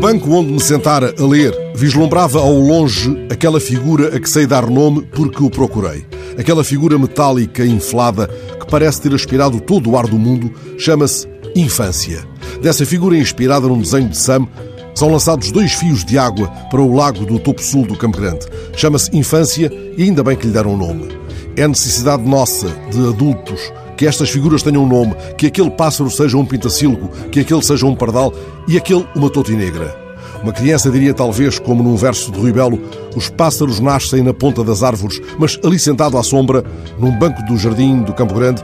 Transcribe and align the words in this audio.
banco 0.00 0.30
onde 0.30 0.50
me 0.50 0.60
sentara 0.60 1.14
a 1.18 1.26
ler, 1.26 1.54
vislumbrava 1.74 2.38
ao 2.38 2.54
longe 2.54 3.14
aquela 3.30 3.60
figura 3.60 4.16
a 4.16 4.18
que 4.18 4.30
sei 4.30 4.46
dar 4.46 4.66
nome 4.66 5.02
porque 5.12 5.42
o 5.42 5.50
procurei. 5.50 6.06
Aquela 6.38 6.64
figura 6.64 6.98
metálica 6.98 7.66
inflada 7.66 8.26
que 8.58 8.66
parece 8.66 9.02
ter 9.02 9.12
aspirado 9.12 9.60
todo 9.60 9.90
o 9.90 9.98
ar 9.98 10.06
do 10.06 10.18
mundo, 10.18 10.50
chama-se 10.78 11.28
infância. 11.54 12.26
Dessa 12.62 12.86
figura 12.86 13.14
inspirada 13.14 13.68
num 13.68 13.78
desenho 13.78 14.08
de 14.08 14.16
Sam, 14.16 14.48
são 14.94 15.12
lançados 15.12 15.52
dois 15.52 15.74
fios 15.74 16.02
de 16.02 16.16
água 16.16 16.48
para 16.70 16.80
o 16.80 16.94
lago 16.94 17.26
do 17.26 17.38
topo 17.38 17.62
sul 17.62 17.86
do 17.86 17.94
Campo 17.94 18.18
Grande. 18.18 18.46
Chama-se 18.74 19.14
infância 19.14 19.70
e 19.98 20.02
ainda 20.02 20.24
bem 20.24 20.34
que 20.34 20.46
lhe 20.46 20.52
deram 20.52 20.72
um 20.72 20.78
nome. 20.78 21.08
É 21.56 21.68
necessidade 21.68 22.22
nossa, 22.22 22.68
de 22.90 23.06
adultos, 23.06 23.70
que 24.00 24.06
estas 24.06 24.30
figuras 24.30 24.62
tenham 24.62 24.84
um 24.84 24.88
nome, 24.88 25.14
que 25.36 25.46
aquele 25.46 25.68
pássaro 25.68 26.10
seja 26.10 26.38
um 26.38 26.46
pintacílogo, 26.46 27.10
que 27.30 27.40
aquele 27.40 27.62
seja 27.62 27.84
um 27.84 27.94
pardal 27.94 28.32
e 28.66 28.78
aquele 28.78 29.06
uma 29.14 29.28
totinegra. 29.28 29.94
Uma 30.42 30.54
criança 30.54 30.90
diria 30.90 31.12
talvez, 31.12 31.58
como 31.58 31.82
num 31.82 31.96
verso 31.96 32.32
de 32.32 32.38
Rui 32.38 32.50
Belo, 32.50 32.80
os 33.14 33.28
pássaros 33.28 33.78
nascem 33.78 34.22
na 34.22 34.32
ponta 34.32 34.64
das 34.64 34.82
árvores, 34.82 35.20
mas 35.38 35.60
ali 35.62 35.78
sentado 35.78 36.16
à 36.16 36.22
sombra, 36.22 36.64
num 36.98 37.10
banco 37.18 37.42
do 37.42 37.58
jardim 37.58 38.00
do 38.00 38.14
Campo 38.14 38.32
Grande, 38.32 38.62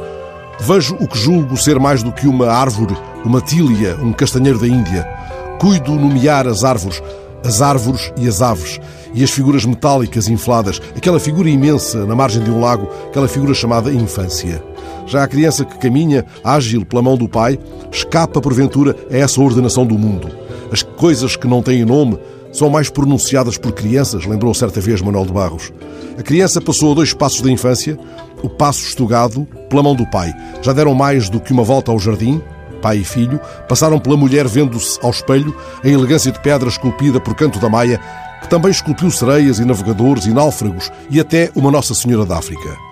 vejo 0.58 0.96
o 0.98 1.06
que 1.06 1.18
julgo 1.18 1.54
ser 1.58 1.78
mais 1.78 2.02
do 2.02 2.12
que 2.12 2.26
uma 2.26 2.50
árvore, 2.50 2.96
uma 3.22 3.42
tília, 3.42 3.94
um 3.96 4.14
castanheiro 4.14 4.58
da 4.58 4.66
Índia. 4.66 5.06
Cuido 5.60 5.92
nomear 5.96 6.46
as 6.46 6.64
árvores, 6.64 7.02
as 7.44 7.60
árvores 7.60 8.10
e 8.16 8.26
as 8.26 8.40
aves, 8.40 8.80
e 9.12 9.22
as 9.22 9.30
figuras 9.30 9.66
metálicas 9.66 10.28
infladas, 10.28 10.80
aquela 10.96 11.20
figura 11.20 11.50
imensa 11.50 12.06
na 12.06 12.14
margem 12.14 12.42
de 12.42 12.50
um 12.50 12.58
lago, 12.58 12.88
aquela 13.08 13.28
figura 13.28 13.52
chamada 13.52 13.92
infância. 13.92 14.62
Já 15.06 15.22
a 15.22 15.28
criança 15.28 15.64
que 15.64 15.78
caminha, 15.78 16.24
ágil 16.42 16.84
pela 16.84 17.02
mão 17.02 17.16
do 17.16 17.28
pai, 17.28 17.58
escapa 17.90 18.40
porventura 18.40 18.96
a 19.10 19.16
essa 19.16 19.40
ordenação 19.40 19.86
do 19.86 19.98
mundo. 19.98 20.28
As 20.72 20.82
coisas 20.82 21.36
que 21.36 21.46
não 21.46 21.62
têm 21.62 21.84
nome 21.84 22.18
são 22.52 22.70
mais 22.70 22.88
pronunciadas 22.88 23.58
por 23.58 23.72
crianças, 23.72 24.24
lembrou 24.24 24.52
certa 24.54 24.80
vez 24.80 25.00
Manuel 25.00 25.26
de 25.26 25.32
Barros. 25.32 25.72
A 26.18 26.22
criança 26.22 26.60
passou 26.60 26.92
a 26.92 26.94
dois 26.94 27.12
passos 27.12 27.42
da 27.42 27.50
infância, 27.50 27.98
o 28.42 28.48
passo 28.48 28.82
estugado 28.82 29.46
pela 29.68 29.82
mão 29.82 29.94
do 29.94 30.06
pai. 30.06 30.32
Já 30.62 30.72
deram 30.72 30.94
mais 30.94 31.28
do 31.28 31.38
que 31.38 31.52
uma 31.52 31.62
volta 31.62 31.92
ao 31.92 31.98
jardim, 31.98 32.40
pai 32.80 32.98
e 32.98 33.04
filho, 33.04 33.40
passaram 33.68 33.98
pela 33.98 34.16
mulher 34.16 34.48
vendo-se 34.48 34.98
ao 35.02 35.10
espelho, 35.10 35.54
em 35.84 35.92
elegância 35.92 36.32
de 36.32 36.40
pedra 36.40 36.68
esculpida 36.68 37.20
por 37.20 37.34
canto 37.34 37.58
da 37.58 37.68
Maia, 37.68 38.00
que 38.40 38.48
também 38.48 38.70
esculpiu 38.70 39.10
sereias 39.10 39.58
e 39.58 39.64
navegadores 39.64 40.26
e 40.26 40.32
náufragos 40.32 40.90
e 41.10 41.20
até 41.20 41.50
uma 41.54 41.70
Nossa 41.70 41.94
Senhora 41.94 42.24
da 42.24 42.38
África. 42.38 42.85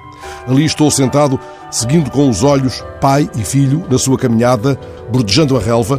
Ali 0.47 0.65
estou 0.65 0.91
sentado, 0.91 1.39
seguindo 1.71 2.11
com 2.11 2.29
os 2.29 2.43
olhos 2.43 2.85
pai 3.01 3.29
e 3.37 3.45
filho 3.45 3.85
na 3.91 3.99
sua 3.99 4.19
caminhada, 4.19 4.79
bordejando 5.11 5.57
a 5.57 5.61
relva, 5.61 5.99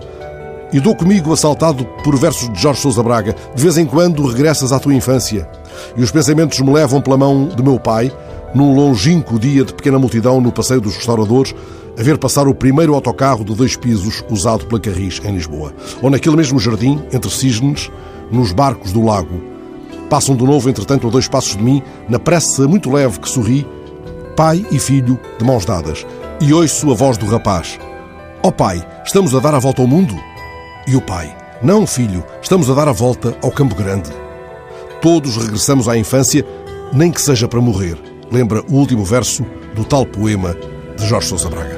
e 0.72 0.80
dou 0.80 0.96
comigo 0.96 1.32
assaltado 1.32 1.86
por 2.04 2.18
versos 2.18 2.52
de 2.52 2.62
Jorge 2.62 2.82
Sousa 2.82 3.02
Braga. 3.02 3.36
De 3.56 3.64
vez 3.64 3.78
em 3.78 3.86
quando 3.86 4.26
regressas 4.26 4.72
à 4.72 4.80
tua 4.80 4.94
infância. 4.94 5.50
E 5.96 6.04
os 6.04 6.12
pensamentos 6.12 6.60
me 6.60 6.72
levam 6.72 7.02
pela 7.02 7.18
mão 7.18 7.48
de 7.48 7.64
meu 7.64 7.80
pai, 7.80 8.12
num 8.54 8.74
longínquo 8.74 9.40
dia 9.40 9.64
de 9.64 9.74
pequena 9.74 10.00
multidão 10.00 10.42
no 10.42 10.52
Passeio 10.52 10.82
dos 10.82 10.96
Restauradores, 10.96 11.54
a 11.98 12.04
ver 12.04 12.18
passar 12.18 12.48
o 12.48 12.54
primeiro 12.54 12.94
autocarro 12.94 13.46
de 13.46 13.56
dois 13.56 13.76
pisos 13.76 14.24
usado 14.30 14.66
pela 14.66 14.80
Carris 14.80 15.22
em 15.24 15.34
Lisboa. 15.34 15.74
Ou 16.02 16.10
naquele 16.10 16.36
mesmo 16.36 16.60
jardim, 16.60 17.02
entre 17.12 17.32
cisnes, 17.32 17.90
nos 18.32 18.52
barcos 18.52 18.92
do 18.92 19.04
lago. 19.04 19.42
Passam 20.10 20.36
de 20.36 20.44
novo, 20.44 20.70
entretanto, 20.70 21.08
a 21.08 21.10
dois 21.10 21.28
passos 21.28 21.56
de 21.56 21.64
mim, 21.64 21.82
na 22.10 22.20
pressa 22.20 22.68
muito 22.68 22.92
leve 22.92 23.20
que 23.20 23.30
sorri, 23.30 23.66
pai 24.36 24.66
e 24.70 24.78
filho 24.78 25.20
de 25.38 25.46
mãos 25.46 25.66
dadas. 25.66 26.06
E 26.42 26.54
ouço 26.54 26.92
a 26.92 26.94
voz 26.94 27.18
do 27.18 27.26
rapaz. 27.26 27.80
Ó 28.44 28.50
oh, 28.50 28.52
pai, 28.52 28.86
estamos 29.06 29.34
a 29.34 29.40
dar 29.40 29.56
a 29.56 29.60
volta 29.60 29.82
ao 29.82 29.88
mundo? 29.88 30.16
E 30.88 30.96
o 30.96 31.02
pai: 31.02 31.36
Não, 31.64 31.88
filho, 31.88 32.24
estamos 32.42 32.70
a 32.70 32.74
dar 32.74 32.88
a 32.88 32.92
volta 32.92 33.36
ao 33.42 33.52
Campo 33.52 33.76
Grande. 33.76 34.12
Todos 35.02 35.38
regressamos 35.38 35.88
à 35.88 35.98
infância, 35.98 36.46
nem 36.94 37.12
que 37.12 37.22
seja 37.22 37.48
para 37.48 37.62
morrer. 37.62 37.98
Lembra 38.32 38.62
o 38.70 38.76
último 38.76 39.06
verso 39.06 39.46
do 39.74 39.86
tal 39.86 40.06
poema 40.06 40.56
de 40.98 41.06
Jorge 41.06 41.30
Sousa 41.30 41.50
Braga. 41.50 41.75